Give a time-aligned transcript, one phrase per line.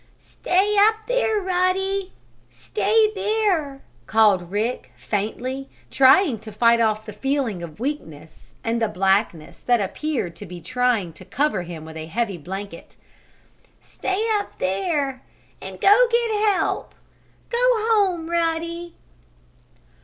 [0.17, 2.11] "Stay up there, Ruddy!
[2.49, 8.87] Stay there!" called Rick, faintly, trying to fight off the feeling of weakness and the
[8.87, 12.95] blackness that appeared to be trying to cover him with a heavy blanket.
[13.79, 15.21] "Stay up there
[15.61, 16.95] and go get help!
[17.51, 17.59] Go
[17.91, 18.95] home, Ruddy!"